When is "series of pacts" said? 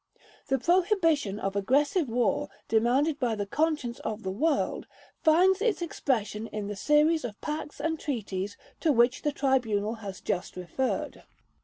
6.75-7.79